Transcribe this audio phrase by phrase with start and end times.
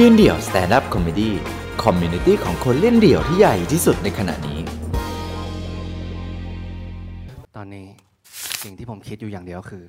[0.00, 4.58] ยืนเดี่ยว stand-up comedy community ของคนเล่นเดี่ยวที่ใหญ่ที่สุดในขณะนี้
[7.56, 7.86] ตอนนี้
[8.62, 9.84] สิ่งที่ผมคิดอยู่อย่างเดียวคือ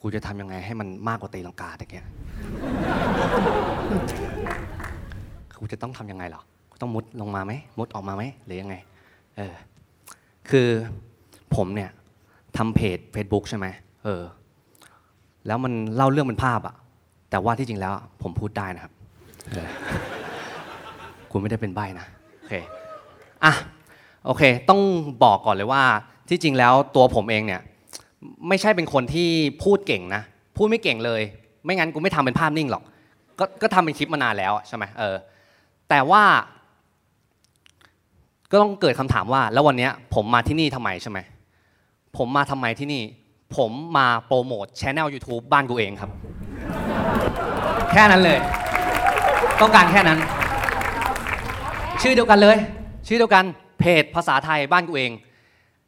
[0.00, 2.06] กูจะทำยังไงให้มันมากกว่าตีลังกาตะเกี้ย
[5.58, 6.42] กูจะต้องทำยังไงหรอ
[6.80, 8.74] ต้องมุดลงมาไหมมุดออกมาไหมหรือยังไง
[9.36, 9.54] เออ
[10.50, 10.68] คือ
[11.54, 11.90] ผมเนี่ย
[12.56, 13.66] ทำเพจ Facebook ใช่ไหม
[14.04, 14.22] เออ
[15.46, 16.74] แล้วมันเล่าเรื่องเป็นภาพอะ
[17.30, 17.92] แต่ว่าที่จริงแล้ว
[18.24, 18.92] ผมพูดได้นะครับ
[19.50, 19.68] เออ
[21.30, 22.06] กูไม่ได้เป็นใบนะ
[22.38, 22.54] โอเค
[23.44, 23.52] อะ
[24.26, 24.80] โอเค ต้อง
[25.24, 25.82] บอกก่อนเลยว่า
[26.28, 27.60] ที่จริงแล้วตัวผมเองเนี่ย
[28.48, 29.28] ไม่ใช่เป็นคนที่
[29.62, 30.22] พูดเก่งนะ
[30.56, 31.22] พูดไม่เก่งเลย
[31.64, 32.82] ไม่งั้นกูไม่ทำเป็นภาพนิ่งหรอก
[33.38, 35.16] ก็ก็ทำเป็นคลิปมานานแล้วใช่ไหมเออ
[35.88, 36.22] แต่ว่า
[38.50, 41.18] ก็ต้องเกิดคำถามว่า แล้ววันนี้ผมมาที่นี่ทำไมใช่ไหม
[42.16, 43.02] ผมมาทำไมที่นี่
[43.56, 46.10] ผมมาโปรโมทช anel YouTube บ้านกูเองครับ
[47.90, 48.38] แค่นั้นเลย
[49.60, 50.18] ต้องการแค่นั้น
[52.02, 52.56] ชื่อเดียวกันเลย
[53.06, 53.44] ชื่อเดียวกัน
[53.80, 55.12] เพจภาษาไทยบ้านกูเอง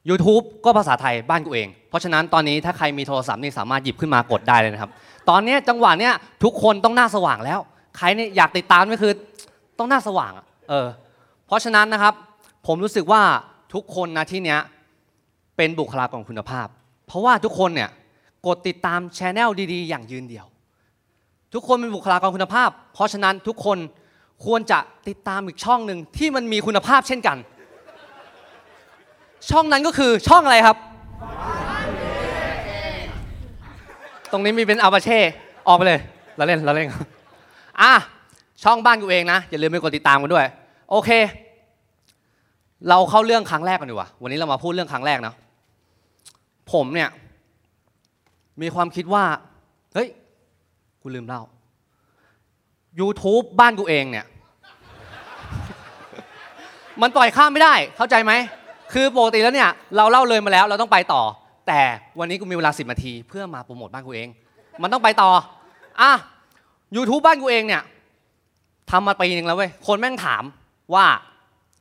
[0.08, 4.90] YouTube ก็ภาษาไทยบ้านกูเอง เพราะฉะนั้นตอนนี้ถ้าใครมีโทรศัพท์นี่สามารถหยิบขึ้นมากดได้เลยนะครับ
[5.30, 7.60] ตอนนี้จังหวะเนี้ยทุกคนต้องหน้าสว่างแล้ว
[7.96, 9.12] ใครเนี่ยอยากติดตามก็คือ
[9.78, 10.32] ต้องหน้าสว่าง
[10.68, 10.86] เออ
[11.46, 12.14] เพราะฉะนั้นนะครับ
[12.66, 13.22] ผมรู้สึกว่า
[13.74, 14.60] ทุกคนนะที่เนี้ย
[15.56, 16.66] เป็นบุคลากรคุณภาพ
[17.06, 17.90] เพราะว่าทุกคนเนี่ย
[18.46, 20.46] กดติดตามช anel ดีๆ อย่างยืนเดียว
[21.54, 23.78] ทุกคนเป็นบุคลากรคุณภาพ เพราะฉะนั้นทุกคน
[24.44, 27.36] ควรจะติดตามอีกช่องหนึ่งที่มันมีคุณภาพเช่นกัน
[29.50, 30.76] ช่องนั้นก็คือช่องอะไรครับ
[34.32, 35.18] ตรงนี้มีเป็นอาบาเช่
[35.68, 36.00] ออกไปเลย
[36.36, 36.88] เราเล่นเราเล่น
[37.80, 37.92] อะ
[38.64, 40.46] ช่องบ้านกูเองนะ อย่าลืมไปกดติดตามกันด้วย
[40.90, 41.10] โอเค
[42.88, 45.34] เราเข้าเรื่องครั้งแรกกันดีกว่า วันนี้เรามาพูดเรื่องครั้งแรกนะ
[46.72, 47.10] ผมเนี่ย
[48.62, 49.24] มีความคิดว่า
[49.94, 50.08] เฮ้ย
[51.06, 51.42] กูลืมเล่า
[53.00, 54.26] YouTube บ้านกูเองเนี่ย
[57.02, 58.32] มันปล่อยข้ามไม่ได้ เข้าใจไหม
[58.92, 61.22] คือปกติแล้วเนี่ย เราเล่าเลยมาแล้ว เราต้องไปต่อ
[61.68, 61.80] แต่
[62.18, 64.28] วันนี้กูมีเวลา10นาที เพื่อมาโปรโมทบ้านกูเอง
[64.82, 65.30] มันต้องไปต่อ
[66.00, 66.12] อะ
[66.96, 67.82] YouTube บ้านกูเองเนี่ย
[68.90, 70.42] ทำมาปีหนึ่งแล้วเว้ย คนแม่งถาม
[70.94, 71.06] ว่า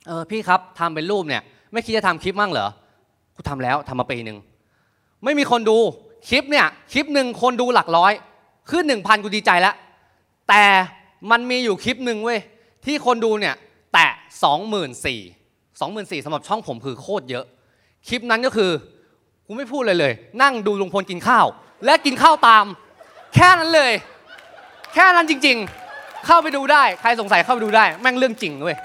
[0.07, 1.41] เออพี่ครับทำเป็นรูปเนี่ย
[1.73, 2.69] ไม่คิดจะทำคลิปมั่งเหรอ
[3.35, 4.37] กูทำแล้วทำมาปีหนึ่ง
[5.23, 5.77] ไม่มีคนดู
[6.29, 8.13] คลิปเนี่ย คลิปหนึ่งคนดูหลักร้อย
[8.69, 9.75] ขึ้นหนึ่งพันกูดีใจแล้ว
[10.49, 10.63] แต่
[11.31, 12.39] มันมีอยู่คลิปหนึ่งเว้ย
[12.85, 13.55] ที่คนดูเนี่ย
[13.93, 14.07] แตะ
[14.43, 15.21] สองหมื่นสี่
[15.79, 17.45] สองหมื่นสี่สำหรับช่องผมคือโคตรเยอะ
[18.07, 18.71] คลิปนั้นก็คือ
[19.47, 21.45] กูไม่พูดเลยเลย นั่งดูลุงพลกินข้าว
[21.85, 22.65] และกินข้าวตาม
[23.35, 23.91] แค่นั้นเลย
[24.93, 25.57] แค่นั้นจริง
[25.91, 28.77] ๆ เข้าไปดูได้ ใครสงสัยเข้าไปดูได้ แม่งเรื่องจริงเว้ย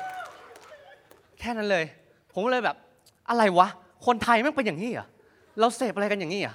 [1.40, 1.84] แค่นั้นเลย
[2.32, 2.76] ผมเลยแบบ
[3.28, 3.68] อะไรวะ
[4.06, 5.06] คนไทยแม่งเป็นอย่างนี้เหรอ
[5.58, 6.54] เราเสพอะไรกันอย่างนี้เหรอ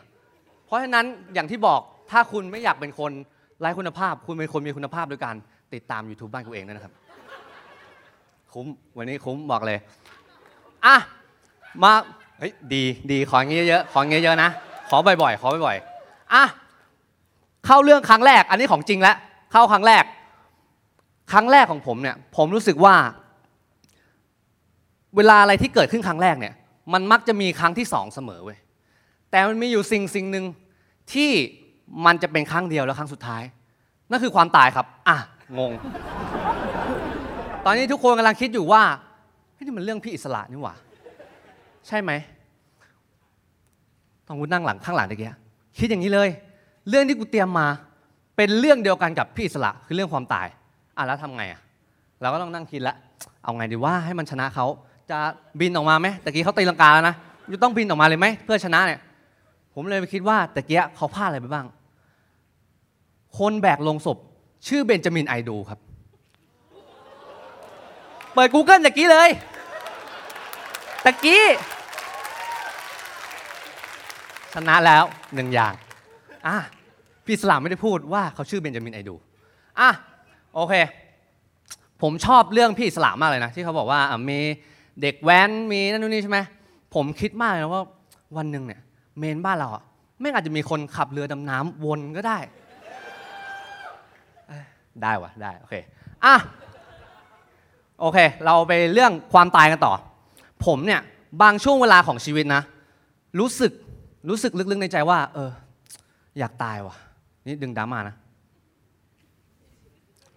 [0.66, 1.81] เพราะฉะนั้นอย่างที่บอก
[2.13, 3.12] ถ้าคุณไม่อยากเป็นคน
[3.59, 5.35] ไร้คุณภาพ คุณเป็นคนมีคุณภาพด้วยการ
[5.74, 6.94] ติดตาม YouTube บ้านกูเองนะครับ
[8.53, 9.79] คุ้มวันนี้คุ้มบอกเลย
[10.85, 10.96] อะ
[11.84, 11.91] มา
[12.40, 14.50] เฮ้ยดีดีขออย่างงี้ยเยอะขออย่างงี้ยเยอะนะ
[14.90, 16.44] ขอบ่อยๆ ขอบ่อยๆอะ
[17.66, 19.16] เข้าเรื่องครั้งแรก อันนี้ของจริงแล้ว
[19.51, 20.03] เข้าครั้งแรก
[21.31, 22.95] ครั้งแรกของผมเนี่ย ผมรู้สึกว่า
[25.16, 26.53] เวลาอะไรที่เกิดขึ้นครั้งแรกเนี่ย
[26.94, 28.57] มันมักจะมีครั้งที่สองเสมอเว้ย
[29.31, 30.45] แต่มันมีอยู่สิ่งสิ่งหนึ่ง
[31.13, 31.31] ที่
[32.05, 33.43] มันจะเป็นครั้งเดียวแล้วครั้งสุดท้าย
[34.09, 35.17] นั่นคือความตายครับ อะ
[35.59, 35.71] งง
[37.65, 38.81] ตอนนี้ทุกคนกำลังคิดอยู่ว่า
[39.53, 40.75] เฮ้ยนี่มันเรื่องพี่อิสระนี่หว่า
[41.87, 42.11] ใช่ไหม
[44.27, 45.35] ตอนกูนั่งหลังข้างหลังตะเกีย
[45.79, 46.29] คิดอย่างนี้เลย
[46.89, 47.67] เรื่องที่กูเตรียมมา
[48.37, 50.47] เป็นเรื่องเดียวกันกับพี่อิสระคือเรื่องความตาย
[50.97, 51.61] อะแล้วทำไงอะ
[52.21, 52.95] เราก็ต้องนั่งคิดแล้ว
[53.43, 54.65] เอาไงดีว่าให้มันชนะเขา
[55.09, 55.17] จะ
[55.59, 57.15] บินออกมาไหมตะกี้เขาตีลังกาแล้วนะ
[57.53, 58.99] จะต้องบินออกมาเลยไหมเพื่อชนะเนี่ย
[59.73, 61.65] ผมเลยไปคิดว่าตะเกียเขาพลาดอะไรไปบ้าง
[63.39, 64.17] คนแบกลงศพ
[64.67, 65.79] ชื่อเบนจามินไอดูครับ
[68.33, 69.29] เปิด Google ตะกี้เลย
[71.05, 71.45] ตะกี้
[74.53, 75.03] ชนะแล้ว
[75.35, 75.73] หนึ่งอย่าง
[76.47, 76.57] อะ
[77.25, 79.15] พี่สลามไม่ได้พูดว่าเขาชื่อเบนจามินไอดู
[79.80, 79.89] อะ
[80.56, 80.74] โอเค
[82.01, 84.00] ผมชอบเรื่องพี่สลามมากเลยนะ ที่เขาบอกว่า
[84.30, 84.39] มี
[85.01, 86.39] เด็กแว้นมีนั่นนู่นนี่ใช่ไหม
[86.95, 87.83] ผมคิดมากเลยว่า
[88.38, 88.81] วันหนึ่งเนี่ย
[89.19, 89.83] เมนบ้านเราอะ
[90.19, 92.38] ไม่งอาจจะมีคนขับเรือดำน้ำวนก็ได้
[95.01, 95.75] ได้วะได้โอเค
[96.25, 96.36] อะ
[98.00, 99.94] โอเค เราไปเรื่องความตายกันต่อ
[100.66, 101.01] ผมเนี่ย
[101.42, 102.62] บางช่วงเวลาของชีวิตนะ
[103.40, 103.72] รู้สึก
[104.30, 105.50] รู้สึกลึกๆในใจว่า เออ
[106.40, 106.95] อยากตายว่ะ
[107.45, 108.16] นี่ดึงดราม่านะ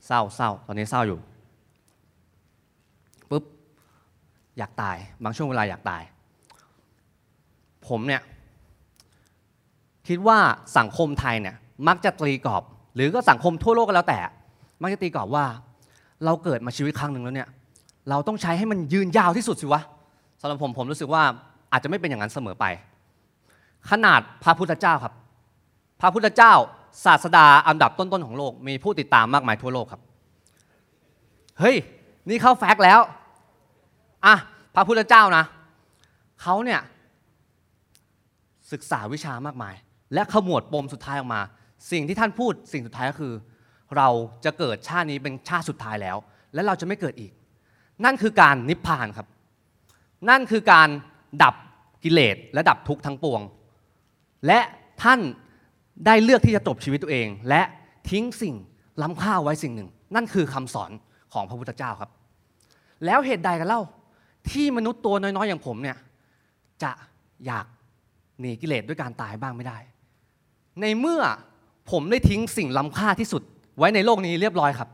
[0.07, 1.19] เศร้าเศร้าตอนนี้เศร้าอยู่
[3.31, 3.45] ปุ๊บ
[4.59, 6.03] อยากตาย บางช่วงเวลาอยากตาย
[7.89, 8.23] ผมเนี่ย
[10.09, 10.39] คิดว่า
[10.79, 11.57] สังคมไทยเนี่ย
[11.89, 12.63] มักจะตรีกรอบ
[12.95, 14.19] หรือก็สังคมทั่วโลกก็แล้วแต่
[14.83, 15.45] มักจะตีกรอบว่า
[16.25, 17.49] เราเกิดมาชีวิตครั้งหนึ่งแล้วเนี่ย
[18.11, 19.83] เราต้องใช้ให้มันยืนยาวที่สุดสิวะ
[20.41, 21.23] สำหรับผมผมรู้สึกว่า
[21.73, 22.65] อาจจะไม่เป็นอย่างนั้นเสมอไป
[23.91, 25.13] ขนาดพระพุทธเจ้าครับ
[26.01, 26.53] พระพุทธเจ้า
[27.05, 30.03] ศาสดาอันดับต้นๆของโลก มีผู้ติดตามมากมายทั่วโลกครับ
[31.61, 31.77] เฮ้ย
[32.29, 33.01] นี่เข้าแฟกต์แล้ว
[34.27, 34.35] อะ
[34.75, 35.45] พระพุทธเจ้านะ
[36.43, 36.81] เขาเนี่ย
[38.73, 39.75] ศึกษาวิชามากมาย
[40.15, 41.41] และขมวดปมสุดท้ายออกมา
[41.93, 43.33] สิ่งที่ท่านพูดสิ่งสุดท้ายก็คือ
[43.97, 44.09] เรา
[44.45, 46.17] จะเกิดชาตินี้เป็นชาติสุดท้ายแล้ว
[46.55, 47.33] และเราจะไม่เกิดอีก
[48.05, 49.27] นั่นคือการนิพพานครับ
[50.31, 50.89] นั่นคือการ
[51.43, 51.55] ดับ
[52.05, 53.41] กิเลสและดับทุกข์ทั้งปวง
[54.47, 54.61] และ
[55.03, 55.21] ท่าน
[56.07, 57.63] ได้เลือกที่จะจบชีวิตตัวเอง และ
[58.11, 58.55] ทิ้งสิ่ง
[59.03, 60.91] ล้ำค่าไว้สิ่งหนึ่ง นั่นคือคำสอน
[61.33, 62.11] ของพระพุทธเจ้าครับ
[63.05, 63.83] แล้วเหตุใดกันเล่า
[64.51, 65.97] ที่มนุษย์ตัวน้อยๆ อย่างผมเนี่ย
[66.83, 66.93] จะ
[67.47, 67.67] อยาก
[68.41, 69.79] หนีกิเลสด้วยการตายบ้างไม่ได้
[70.81, 71.23] ในเมื่อ
[71.91, 73.43] ผมได้ทิ้งสิ่งล้ำค่าที่สุด
[73.79, 74.89] ไว้ในโลกนี้เรียบร้อยครับ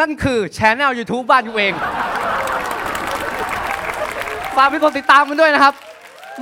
[0.00, 1.74] นั่นคือช anel YouTube บ้านอยู่เอง
[4.56, 5.74] ฝากพี่คนติดตามมันด้วยนะครับ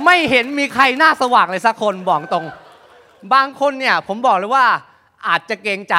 [0.05, 2.45] ไม่เห็นมีใครหน้าสว่างเลยสักคนบอกตรง
[3.33, 4.65] บางคนเนี่ยผมบอกเลยว่า
[5.27, 5.95] อาจจะเกรงใจ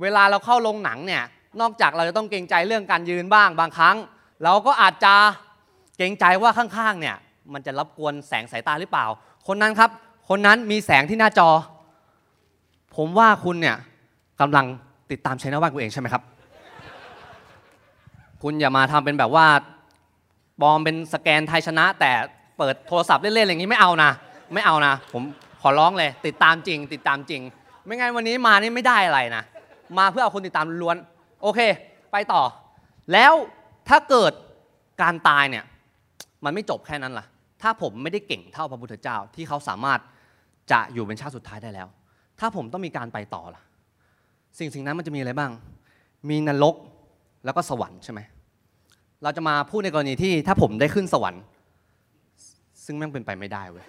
[0.00, 1.22] เวลาเราเข้าโรงหนังเนี่ย
[1.60, 3.96] นอกจากเราจะต้องเกรงใจเรื่องการยืนบ้างบางครั้ง
[4.44, 5.14] เราก็อาจจะ
[5.96, 7.16] เกรงใจว่าข้างๆเนี่ย
[7.52, 9.06] มันจะรบกวนแสงสายตาหรือเปล่า
[9.46, 9.90] คนนั้นครับ
[10.28, 11.48] คนนั้นมีแสงที่หน้าจอ
[12.96, 13.76] ผมว่าคุณเนี่ย
[14.40, 14.66] กำลัง
[15.10, 16.22] ติดตามช่องบ้านกูเองใช่ไหมครับ
[18.42, 19.46] คุณอย่ามาทำเป็นแบบว่า
[20.60, 22.10] ปลอมเป็นสแกนไทยชนะ แต่
[22.58, 24.10] เปิดโทรศัพท์เล่นๆอย่างนี้ไม่เอานะ
[24.54, 25.22] ไม่เอานะ ผม
[25.60, 27.42] ขอร้องเลย ติดตามจริง ติดตามจริง
[27.84, 29.42] ไม่งั้นวันนี้มานี่ไม่ได้อะไรนะ
[29.98, 30.96] มาเพื่อเอาคนติดตามล้วน
[31.42, 31.60] โอเค
[32.12, 32.42] ไปต่อ
[33.12, 33.32] แล้ว
[33.88, 34.32] ถ้าเกิด
[35.02, 35.64] การตายเนี่ย
[36.44, 37.26] มันไม่จบแค่นั้นล่ะ
[37.62, 40.00] ถ้าผมไม่ได้เก่งเท่าพระพุทธเจ้าที่เขาสามารถ
[40.72, 41.88] จะอยู่เป็นชาติสุดท้ายได้แล้ว
[42.40, 43.62] ถ้าผมต้องมีการไปต่อล่ะ
[44.58, 45.50] สิ่งสิ่งนั้นมันจะมีอะไรบ้าง
[46.30, 46.74] มีนรก
[47.44, 48.20] แล้วก็สวรรค์ใช่ไหม
[49.22, 51.42] เราจะมาพูดในกรณีที่ถ้าผมได้ขึ้นสวรรค์
[52.84, 53.84] ซึ่งแม่งเป็นไปไม่ได้เว้ย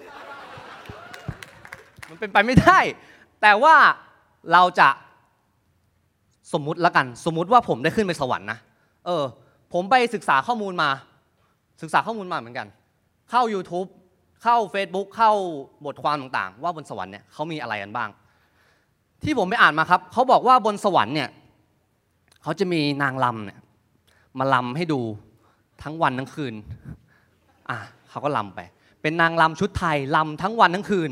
[2.10, 2.80] มันเป็นไปไม่ได้
[3.42, 3.76] แต่ว่า
[4.54, 4.90] เราจะ
[6.54, 8.60] สมมุติละกัน สมมุติว่าผมได้ขึ้นไปสวรรค์นะ
[9.06, 9.24] เออ
[9.74, 10.90] ผมไปศึกษาข้อมูลมา
[11.82, 12.68] ศึกษาข้อมูลมาเหมือนกัน
[13.36, 13.88] เข้า YouTube
[14.44, 15.32] เข้า Facebook เข้า
[15.86, 18.10] บทความต่างๆ ว่าบนสวรรค์เนี่ยเขามีอะไรกันบ้าง
[19.24, 21.30] ที่ผมไปอ่านมาครับเขาบอกว่าบนสวรรค์เนี่ย
[22.44, 23.60] เขาจะมีนางลำเนี่ย
[24.40, 25.02] มาลำให้ดู
[25.84, 26.54] ทั้งวันทั้งคืน
[27.70, 27.78] อะ
[28.10, 28.60] เขาก็ลำไป
[29.02, 31.10] เป็นนางลำชุดไทยลำทั้งวันทั้งคืน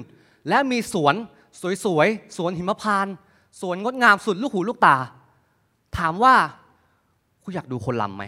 [0.50, 1.16] และมีสวน
[1.86, 3.16] สวยๆสวนหิมพานต์
[3.62, 4.96] สวนงดงามสุดลูกหูลูกตา
[5.98, 6.36] ถามว่า
[7.44, 8.24] คุณอยากดูคนลำไหม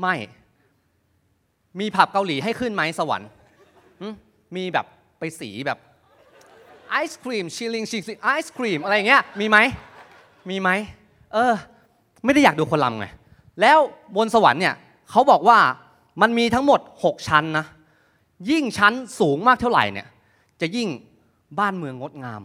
[0.00, 0.14] ไม่
[1.80, 3.28] มีผับเกาหลีให้ขึ้นไหมสวรรค์
[4.56, 4.86] มีแบบ
[5.18, 5.78] ไปสีแบบ
[6.90, 9.58] ไอศครีมชิลลิงชิลลิงไอศครีมอะไรอย่างเงี้ยมีไหม
[10.50, 10.70] มีไหม
[11.32, 11.54] เออ
[12.24, 13.06] ไม่ได้อยากดูคนลำไง
[13.60, 13.78] แล้ว
[14.16, 14.74] บนสวรรค์เนี่ย
[15.10, 15.58] เขาบอกว่า
[16.22, 17.66] มันมีทั้งหมด 6 ชั้นนะ
[18.50, 20.08] ยิ่งชั้นสูงมากเท่าไหร่เนี่ย
[20.60, 20.88] จะยิ่ง
[21.58, 22.42] บ้านเมืองงดงาม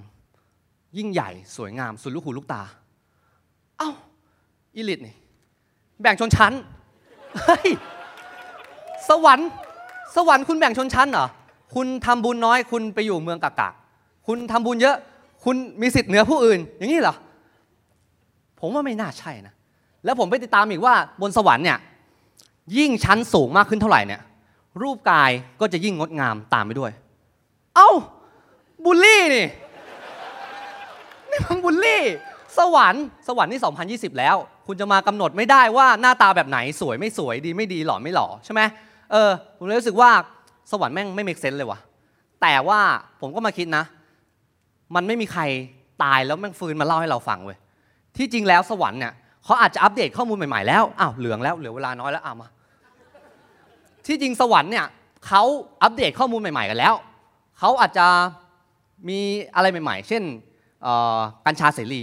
[0.98, 2.62] ยิ่งใหญ่สวยงามสุดลูกหูลูกตา
[3.78, 3.90] เอ้า
[4.76, 5.16] อีลิตนี่
[6.02, 6.54] แบ่งชนชั้น
[7.42, 7.68] เฮ้ย
[9.10, 9.50] สวรรค์
[10.16, 11.28] สวรรค์คุณแบ่งชนชั้นเหรอ
[11.75, 13.70] คุณทำบุญน้อย คุณไปอยู่เมืองกากา
[14.28, 14.96] คุณทำบุญเยอะ
[15.44, 17.16] คุณมีสิทธิ์เหนือผู้อื่น อย่างนี้เหรอ
[18.60, 19.54] ผมว่าไม่น่าใช่นะ
[20.06, 21.78] แล้วผมไปติดตามอีกว่าบนสวรรค์เนี่ย
[22.78, 24.22] ยิ่งชั้นสูงมากขึ้นเท่าไหร่เนี่ย
[24.82, 26.92] รูปกายก็จะยิ่งงดงามตามไปด้วย
[27.75, 27.92] เอ้า
[28.84, 29.48] บูลลี่นี่
[31.30, 32.04] นี่มันบูลลี่
[32.57, 34.36] สวรรค์สวรรค์นี่ 2020 แล้ว
[34.67, 38.62] คุณจะมากำหนดไม่ได้ว่าหน้าตาแบบไหนสวยไม่สวยดีไม่ดีหล่อไม่หล่อใช่ไหม
[39.12, 40.10] เออผมเลยรู้สึกว่า
[40.72, 41.79] สวรรค์แม่งไม่เมกเซนเลยวะ
[42.41, 42.79] แต่ว่า
[43.22, 43.83] ผมก็มาคิดนะ
[44.95, 45.43] มันไม่มีใคร
[46.03, 47.57] ตายแล้วแม่งฟื้นมาเล่าให้เราฟังเว้ย
[48.17, 52.48] ที่จริงแล้วสวรรค์เนี่ยเขาอาจจะอัปเดตข้อมูลใหม่ๆแล้วอ้าวเหลืองแล้วเหลือเวลาน้อยแล้วอะมา
[54.07, 54.86] ที่จริงสวรรค์เนี่ย
[55.27, 55.43] เขา
[55.83, 56.93] อัปเดตข้อมูลใหม่ ๆ กันแล้ว
[57.60, 58.07] เขาอาจจะ
[59.10, 59.19] มี
[59.55, 60.24] อะไรใหม่ ๆ เช่น
[61.45, 62.01] กัญชาเสรี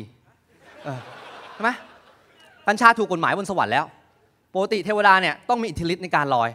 [1.55, 1.71] ใช่ไหม
[2.67, 3.85] กัญชาถูกกฎหมายบนสวรรค์แล้ว
[4.55, 6.49] ปกติเทวดาเนี่ยต้องมีอิทธิฤทธิ์ในการลอย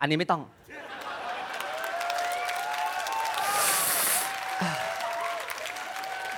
[0.00, 0.42] อันนี้ไม่ต้อง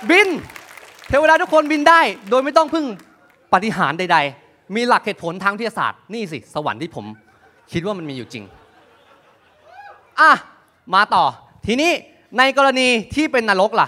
[0.09, 0.29] บิน
[1.09, 2.85] เทวดาทุกคนบินได้ โดยไม่ต้องพึ่ง
[3.53, 7.05] ปฏิหารใด ๆ มีหลักเหตุผลทางวิทยาศาสตร์ นี่สิ สวรรค์ที่ผม
[7.71, 8.43] คิดว่ามันมีอยู่จริง
[10.19, 10.31] อะ
[10.95, 11.23] มาต่อ
[11.67, 11.91] ทีนี้
[12.37, 13.87] ในกรณีที่เป็นนรกล่ะ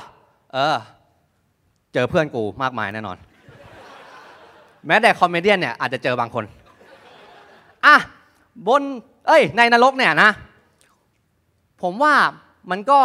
[0.54, 0.75] เออ
[1.94, 3.18] เจอเพื่อนกูมากมายแน่นอน
[4.88, 6.44] แม้แต่คอมเมเดี้เนี่ยอาจจะเจอบางคน
[7.86, 7.96] อะ
[8.68, 8.82] บน
[9.27, 10.32] เอ้ย ในนรกเนี่ยนะ
[11.82, 12.13] ผมว่า
[12.72, 13.00] มันก็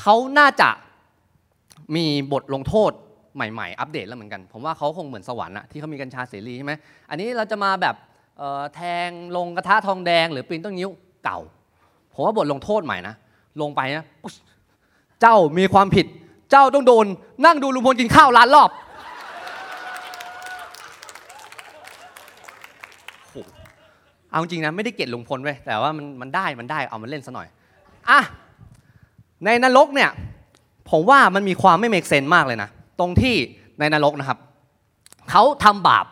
[0.00, 0.70] เขาน่าจะ
[1.96, 2.92] มีบทลงโทษ
[3.34, 6.72] ใหม่ ๆ อัปเดตแล้วเหมือนกัน ผมว่าเขาคงเหมือนสวรรค์อะที่เขามีกัญชาเสรีใช่ไหม
[7.10, 7.94] อันนี้เราจะมาแบบ
[8.74, 10.90] แทงลงกระทะทองแดง หรือปีนต้นนิ้ว
[11.24, 11.38] เก่า
[12.14, 13.14] ผมว่าบทลงโทษใหม่นะ
[13.60, 14.04] ลงไปนะ
[15.20, 16.06] เจ้ามีความผิด
[16.50, 17.06] เจ้าต้องโดน
[17.44, 18.70] นั่งดูลุงพลกินข้าวล้านรอบ
[23.30, 23.36] โห
[24.32, 27.48] เอาจริงนะไม่ได้เกลียดลุงพลเว้ยแต่ว่ามันมันได้มันได้เอามันเล่นซะหน่อย
[28.10, 28.20] อะ
[29.44, 30.10] ในนรกเนี่ย
[30.90, 32.68] ผมว่ามันมีความไม่เมกเซนมากเลยนะ
[33.00, 33.34] ตรงที่
[33.78, 34.38] ในนรกนะครับ
[35.30, 36.06] เขาทำบาป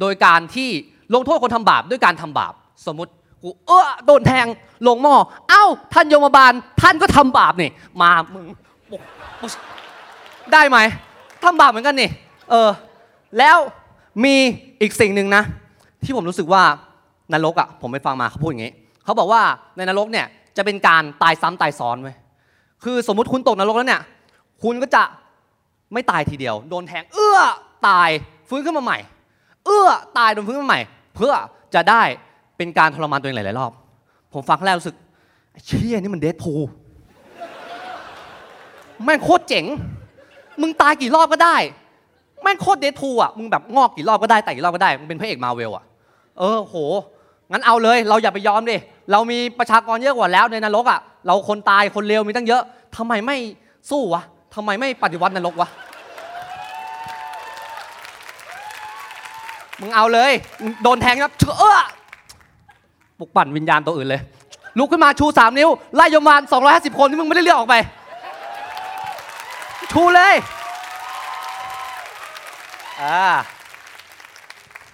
[0.00, 0.70] โดยการที่
[1.14, 2.52] ลงโทษคนทำบาปด้วยการทำบาป
[2.86, 3.12] สมมติ
[3.42, 4.46] กูเออโดนแทง
[4.88, 5.14] ลงหม้อ
[5.48, 6.52] เอ้าท่านโยมบาล
[6.82, 7.70] ท่านก็ทำบาปนี่
[8.02, 8.44] มามึง
[10.52, 10.78] ได้ไหม
[11.44, 12.10] ทำบาปเหมือนกันนี่
[12.50, 12.70] เออ
[13.38, 13.56] แล้ว
[14.24, 14.34] มี
[14.80, 15.42] อีกสิ่งหนึ่งนะ
[16.04, 16.62] ที่ผมรู้สึกว่า
[17.34, 18.72] นรกอะผมไปฟังมาเขาพูดอย่างนี้
[19.04, 19.42] เขาบอกว่า
[19.76, 22.16] ในนรกเนี่ยจะเป็นการตายซ้ำตายซ้อนไว้ย
[22.84, 24.02] คือสมมุติคุณตกนรกแล้วเนี่ย
[24.62, 25.02] คุณก็จะ
[25.92, 27.38] ไม่ตายทีเดียว โดนแทง เอื้อ
[27.88, 28.08] ตาย
[28.48, 28.98] ฟื้นขึ้นมาใหม่
[29.66, 30.82] เอื้อตายโดนฟื้นขึ้นมาใหม่
[31.16, 31.32] เพื่อ
[31.74, 32.02] จะได้
[32.56, 33.72] เป็นการทรมานตัวเองหลายๆรอบ
[34.32, 34.96] ผมฟังแล้วรู้สึก
[35.52, 36.52] ไอ้เชี่ยนี่มันเดดพู
[39.04, 39.64] แม่งโคตรเจ๋ง
[40.60, 41.56] มึงตายกี่รอบก็ได้
[42.42, 45.84] แม่งโคตรเดดพูอะ มึงแบบงอกกี่รอบก็ได้แต่กี่รอบก็ได้ มึงเป็นพระเอกมาเวลอะ
[46.38, 46.76] เออโห
[47.50, 48.76] งั้นเอาเลยเราอย่าไปยอมดิ
[49.12, 52.62] เรามีประชากรเยอะกว่าแล้วในนรกอะเราคนตายคนเลวมีตั้งเยอะ
[52.96, 53.36] ทำไมไม่
[53.90, 54.22] สู้วะ
[54.54, 55.68] ทำไมไม่ปฏิวัตินรกวะ
[59.80, 60.32] มึงเอาเลย
[60.82, 61.80] โดนแทงครับเออ
[63.18, 64.22] ปลุกปั่นวิญญาณตัวอื่นเลย
[64.78, 66.40] ลุกขึ้นมาชูสามนิ้ว ไล่ยมาร
[66.70, 67.76] 250 คนที่มึงไม่ได้เลือกออกไป
[69.92, 70.34] ชูเลย
[73.02, 73.22] อ่า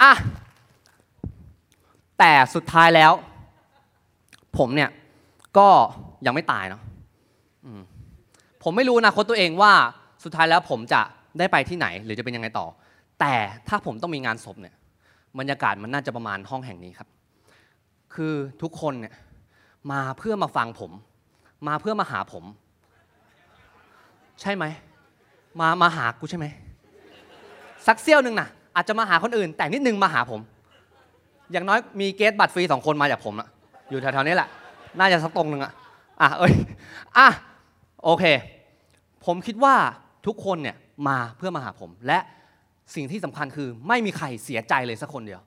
[0.02, 0.12] อะ
[2.18, 3.12] แต่สุดท้ายแล้ว
[4.58, 4.90] ผมเนี่ย
[5.58, 5.68] ก็
[6.26, 6.82] ยังไม่ตายเนาะ
[8.62, 9.72] ผมไม่รู้อนะคตตัวเองว่า
[10.24, 11.00] สุดท้ายแล้วผมจะ
[11.38, 12.66] ได้ไปที่ไหน หรือจะเป็นยังไงต่อ
[13.20, 13.34] แต่
[13.68, 14.74] ถ้าผมต้องมีงานศพเนี่ย
[15.38, 17.08] บรรยากาศมันน่าจะประมาณห้องแห่งนี้ครับ
[18.14, 19.14] คือทุกคนเนี่ย
[19.92, 20.92] มาเพื่อมาฟังผม
[21.68, 22.44] มาเพื่อมาหาผม
[24.40, 24.64] ใช่ไหม
[25.60, 26.46] มามาหากูใช่ไหม
[27.86, 30.40] สักเซี่ยวหนึ่งนะอาจจะมาหาคนอื่น แต่นิดนึงมาหาผม
[31.52, 33.48] อย่างน้อยมีเกสบัตรฟรีสองคนมาจากผมอะ
[33.90, 34.48] อยู่แถวๆนี้แหละ
[34.98, 35.72] น่าจะสักตรงหนึ่งอะ
[36.20, 36.52] อะเอ้ย
[37.16, 37.28] อะ
[38.04, 38.24] โอเค
[39.26, 39.74] ผมคิดว่า
[40.26, 40.76] ทุกคนเนี่ย
[41.08, 42.18] มาเพื่อมาหาผม และ
[42.94, 45.40] สิ่งที่สำคัญคือไม่มีใครเสียใจเลยสักคนเดียว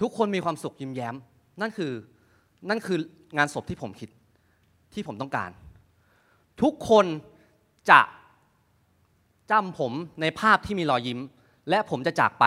[0.00, 1.14] ทุกคนมีความสุขยิ้มแย้ม
[1.60, 1.92] นั่นคือ
[2.68, 2.98] นั่นคือ
[3.36, 4.08] งานศพที่ผมคิด
[4.94, 5.50] ที่ผมต้องการ
[6.62, 7.06] ทุกคน
[7.90, 8.00] จะ
[9.50, 11.20] จำผมในภาพที่มีรอยยิ้ม
[11.70, 12.44] และผมจะจากไป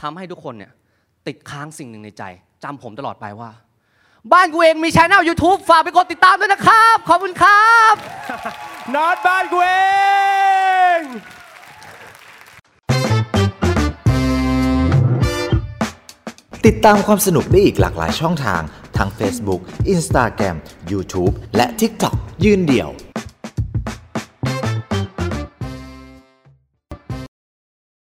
[0.00, 0.72] ทำให้ทุกคนเนี่ย
[1.26, 2.22] ติดค้างสิ่งหนึ่งในใจ
[2.64, 3.50] จำผมตลอดไปว่า
[4.32, 7.94] บ้านกูเองมีช anel YouTube ฝากไปกดติดตามด้วยนะครับ ขอบคุณครับ
[8.94, 9.72] น็อตบ้านกูเอ
[10.98, 11.00] ง
[16.66, 18.62] ติดตามความสนุกได้อีกหลากหลายช่องทาง
[18.96, 19.60] ทั้ง Facebook,
[19.94, 20.56] Instagram,
[20.92, 22.14] YouTube และ TikTok
[22.44, 22.90] ยืนเดี่ยว